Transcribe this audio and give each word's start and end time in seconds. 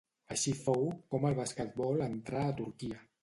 Així 0.35 0.53
fou 0.61 0.81
com 1.15 1.27
el 1.29 1.37
basquetbol 1.41 2.03
entrà 2.09 2.43
a 2.47 2.59
Turquia. 2.63 3.01